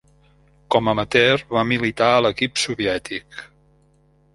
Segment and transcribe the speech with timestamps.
[0.75, 3.43] Com amateur va militar a l'equip soviètic.